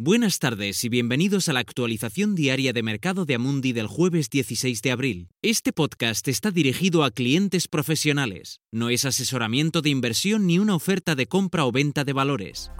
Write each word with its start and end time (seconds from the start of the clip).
Buenas 0.00 0.38
tardes 0.38 0.84
y 0.84 0.88
bienvenidos 0.88 1.48
a 1.48 1.52
la 1.52 1.58
actualización 1.58 2.36
diaria 2.36 2.72
de 2.72 2.84
mercado 2.84 3.24
de 3.24 3.34
Amundi 3.34 3.72
del 3.72 3.88
jueves 3.88 4.30
16 4.30 4.80
de 4.80 4.92
abril. 4.92 5.28
Este 5.42 5.72
podcast 5.72 6.28
está 6.28 6.52
dirigido 6.52 7.02
a 7.02 7.10
clientes 7.10 7.66
profesionales. 7.66 8.60
No 8.70 8.90
es 8.90 9.04
asesoramiento 9.04 9.82
de 9.82 9.90
inversión 9.90 10.46
ni 10.46 10.60
una 10.60 10.76
oferta 10.76 11.16
de 11.16 11.26
compra 11.26 11.66
o 11.66 11.72
venta 11.72 12.04
de 12.04 12.12
valores. 12.12 12.70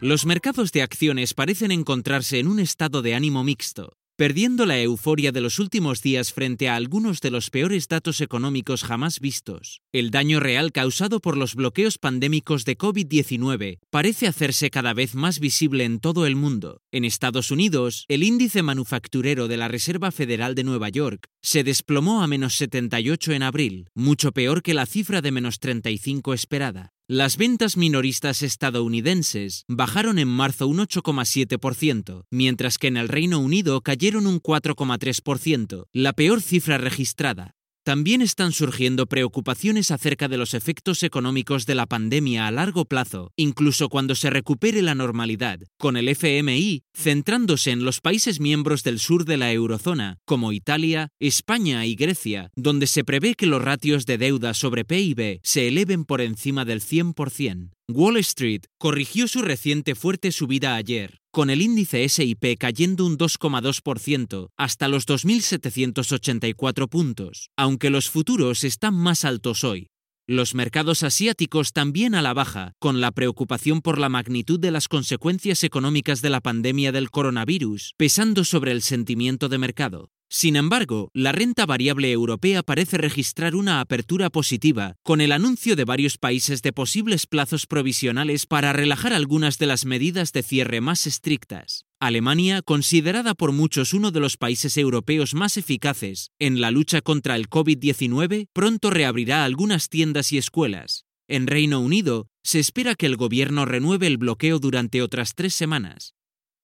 Los 0.00 0.24
mercados 0.24 0.70
de 0.70 0.82
acciones 0.82 1.34
parecen 1.34 1.72
encontrarse 1.72 2.38
en 2.38 2.46
un 2.46 2.60
estado 2.60 3.02
de 3.02 3.16
ánimo 3.16 3.42
mixto 3.42 3.98
perdiendo 4.18 4.66
la 4.66 4.82
euforia 4.82 5.30
de 5.30 5.40
los 5.40 5.60
últimos 5.60 6.02
días 6.02 6.32
frente 6.32 6.68
a 6.68 6.74
algunos 6.74 7.20
de 7.20 7.30
los 7.30 7.50
peores 7.50 7.86
datos 7.86 8.20
económicos 8.20 8.82
jamás 8.82 9.20
vistos. 9.20 9.80
El 9.92 10.10
daño 10.10 10.40
real 10.40 10.72
causado 10.72 11.20
por 11.20 11.36
los 11.36 11.54
bloqueos 11.54 11.98
pandémicos 11.98 12.64
de 12.64 12.76
COVID-19 12.76 13.78
parece 13.90 14.26
hacerse 14.26 14.70
cada 14.70 14.92
vez 14.92 15.14
más 15.14 15.38
visible 15.38 15.84
en 15.84 16.00
todo 16.00 16.26
el 16.26 16.34
mundo. 16.34 16.82
En 16.90 17.04
Estados 17.04 17.52
Unidos, 17.52 18.06
el 18.08 18.24
índice 18.24 18.64
manufacturero 18.64 19.46
de 19.46 19.56
la 19.56 19.68
Reserva 19.68 20.10
Federal 20.10 20.56
de 20.56 20.64
Nueva 20.64 20.88
York 20.88 21.28
se 21.40 21.62
desplomó 21.62 22.20
a 22.20 22.26
menos 22.26 22.56
78 22.56 23.34
en 23.34 23.44
abril, 23.44 23.86
mucho 23.94 24.32
peor 24.32 24.64
que 24.64 24.74
la 24.74 24.86
cifra 24.86 25.22
de 25.22 25.30
menos 25.30 25.60
35 25.60 26.34
esperada. 26.34 26.92
Las 27.10 27.38
ventas 27.38 27.78
minoristas 27.78 28.42
estadounidenses 28.42 29.64
bajaron 29.66 30.18
en 30.18 30.28
marzo 30.28 30.66
un 30.66 30.76
8,7%, 30.76 32.26
mientras 32.30 32.76
que 32.76 32.88
en 32.88 32.98
el 32.98 33.08
Reino 33.08 33.38
Unido 33.38 33.80
cayeron 33.80 34.26
un 34.26 34.42
4,3%, 34.42 35.86
la 35.94 36.12
peor 36.12 36.42
cifra 36.42 36.76
registrada. 36.76 37.54
También 37.88 38.20
están 38.20 38.52
surgiendo 38.52 39.06
preocupaciones 39.06 39.90
acerca 39.90 40.28
de 40.28 40.36
los 40.36 40.52
efectos 40.52 41.02
económicos 41.02 41.64
de 41.64 41.74
la 41.74 41.86
pandemia 41.86 42.46
a 42.46 42.50
largo 42.50 42.84
plazo, 42.84 43.32
incluso 43.34 43.88
cuando 43.88 44.14
se 44.14 44.28
recupere 44.28 44.82
la 44.82 44.94
normalidad, 44.94 45.60
con 45.78 45.96
el 45.96 46.10
FMI 46.10 46.82
centrándose 46.94 47.70
en 47.70 47.86
los 47.86 48.02
países 48.02 48.40
miembros 48.40 48.82
del 48.82 48.98
sur 48.98 49.24
de 49.24 49.38
la 49.38 49.52
eurozona, 49.52 50.18
como 50.26 50.52
Italia, 50.52 51.08
España 51.18 51.86
y 51.86 51.94
Grecia, 51.94 52.50
donde 52.56 52.86
se 52.86 53.04
prevé 53.04 53.32
que 53.32 53.46
los 53.46 53.62
ratios 53.62 54.04
de 54.04 54.18
deuda 54.18 54.52
sobre 54.52 54.84
PIB 54.84 55.40
se 55.42 55.68
eleven 55.68 56.04
por 56.04 56.20
encima 56.20 56.66
del 56.66 56.82
100%. 56.82 57.77
Wall 57.90 58.18
Street 58.18 58.66
corrigió 58.76 59.26
su 59.28 59.40
reciente 59.40 59.94
fuerte 59.94 60.30
subida 60.30 60.74
ayer, 60.74 61.20
con 61.30 61.48
el 61.48 61.62
índice 61.62 62.06
SIP 62.06 62.58
cayendo 62.58 63.06
un 63.06 63.16
2,2% 63.16 64.50
hasta 64.58 64.88
los 64.88 65.06
2.784 65.06 66.88
puntos, 66.90 67.48
aunque 67.56 67.88
los 67.88 68.10
futuros 68.10 68.62
están 68.64 68.94
más 68.94 69.24
altos 69.24 69.64
hoy. 69.64 69.88
Los 70.26 70.54
mercados 70.54 71.02
asiáticos 71.02 71.72
también 71.72 72.14
a 72.14 72.20
la 72.20 72.34
baja, 72.34 72.72
con 72.78 73.00
la 73.00 73.10
preocupación 73.10 73.80
por 73.80 73.98
la 73.98 74.10
magnitud 74.10 74.60
de 74.60 74.70
las 74.70 74.86
consecuencias 74.86 75.64
económicas 75.64 76.20
de 76.20 76.28
la 76.28 76.42
pandemia 76.42 76.92
del 76.92 77.10
coronavirus 77.10 77.94
pesando 77.96 78.44
sobre 78.44 78.72
el 78.72 78.82
sentimiento 78.82 79.48
de 79.48 79.56
mercado. 79.56 80.10
Sin 80.30 80.56
embargo, 80.56 81.10
la 81.14 81.32
renta 81.32 81.64
variable 81.64 82.12
europea 82.12 82.62
parece 82.62 82.98
registrar 82.98 83.54
una 83.54 83.80
apertura 83.80 84.28
positiva, 84.28 84.96
con 85.02 85.22
el 85.22 85.32
anuncio 85.32 85.74
de 85.74 85.84
varios 85.84 86.18
países 86.18 86.60
de 86.60 86.74
posibles 86.74 87.26
plazos 87.26 87.66
provisionales 87.66 88.44
para 88.44 88.74
relajar 88.74 89.14
algunas 89.14 89.58
de 89.58 89.66
las 89.66 89.86
medidas 89.86 90.32
de 90.32 90.42
cierre 90.42 90.82
más 90.82 91.06
estrictas. 91.06 91.86
Alemania, 91.98 92.60
considerada 92.60 93.34
por 93.34 93.52
muchos 93.52 93.94
uno 93.94 94.10
de 94.10 94.20
los 94.20 94.36
países 94.36 94.76
europeos 94.76 95.32
más 95.32 95.56
eficaces 95.56 96.30
en 96.38 96.60
la 96.60 96.70
lucha 96.70 97.00
contra 97.00 97.34
el 97.34 97.48
COVID-19, 97.48 98.48
pronto 98.52 98.90
reabrirá 98.90 99.44
algunas 99.44 99.88
tiendas 99.88 100.30
y 100.32 100.38
escuelas. 100.38 101.06
En 101.26 101.46
Reino 101.46 101.80
Unido, 101.80 102.28
se 102.42 102.58
espera 102.58 102.94
que 102.94 103.06
el 103.06 103.16
gobierno 103.16 103.64
renueve 103.64 104.06
el 104.06 104.18
bloqueo 104.18 104.58
durante 104.58 105.02
otras 105.02 105.34
tres 105.34 105.54
semanas. 105.54 106.14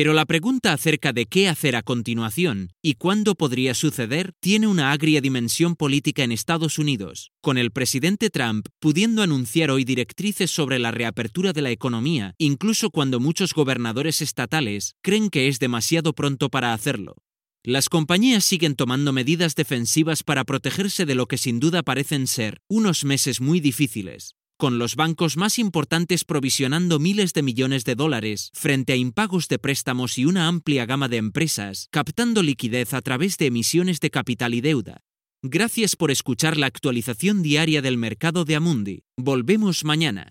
Pero 0.00 0.14
la 0.14 0.24
pregunta 0.24 0.72
acerca 0.72 1.12
de 1.12 1.26
qué 1.26 1.46
hacer 1.46 1.76
a 1.76 1.82
continuación 1.82 2.72
y 2.80 2.94
cuándo 2.94 3.34
podría 3.34 3.74
suceder 3.74 4.32
tiene 4.40 4.66
una 4.66 4.92
agria 4.92 5.20
dimensión 5.20 5.76
política 5.76 6.24
en 6.24 6.32
Estados 6.32 6.78
Unidos, 6.78 7.32
con 7.42 7.58
el 7.58 7.70
presidente 7.70 8.30
Trump 8.30 8.66
pudiendo 8.78 9.22
anunciar 9.22 9.70
hoy 9.70 9.84
directrices 9.84 10.50
sobre 10.50 10.78
la 10.78 10.90
reapertura 10.90 11.52
de 11.52 11.60
la 11.60 11.70
economía, 11.70 12.34
incluso 12.38 12.88
cuando 12.88 13.20
muchos 13.20 13.52
gobernadores 13.52 14.22
estatales 14.22 14.94
creen 15.02 15.28
que 15.28 15.48
es 15.48 15.58
demasiado 15.58 16.14
pronto 16.14 16.48
para 16.48 16.72
hacerlo. 16.72 17.16
Las 17.62 17.90
compañías 17.90 18.42
siguen 18.42 18.76
tomando 18.76 19.12
medidas 19.12 19.54
defensivas 19.54 20.22
para 20.22 20.44
protegerse 20.44 21.04
de 21.04 21.14
lo 21.14 21.26
que 21.26 21.36
sin 21.36 21.60
duda 21.60 21.82
parecen 21.82 22.26
ser 22.26 22.62
unos 22.70 23.04
meses 23.04 23.42
muy 23.42 23.60
difíciles, 23.60 24.34
con 24.60 24.78
los 24.78 24.94
bancos 24.94 25.38
más 25.38 25.58
importantes 25.58 26.24
provisionando 26.24 26.98
miles 26.98 27.32
de 27.32 27.42
millones 27.42 27.84
de 27.84 27.94
dólares 27.94 28.50
frente 28.52 28.92
a 28.92 28.96
impagos 28.96 29.48
de 29.48 29.58
préstamos 29.58 30.18
y 30.18 30.26
una 30.26 30.48
amplia 30.48 30.84
gama 30.84 31.08
de 31.08 31.16
empresas 31.16 31.88
captando 31.90 32.42
liquidez 32.42 32.92
a 32.92 33.00
través 33.00 33.38
de 33.38 33.46
emisiones 33.46 34.00
de 34.00 34.10
capital 34.10 34.52
y 34.52 34.60
deuda. 34.60 35.00
Gracias 35.42 35.96
por 35.96 36.10
escuchar 36.10 36.58
la 36.58 36.66
actualización 36.66 37.42
diaria 37.42 37.80
del 37.80 37.96
mercado 37.96 38.44
de 38.44 38.56
Amundi. 38.56 39.04
Volvemos 39.16 39.82
mañana. 39.84 40.30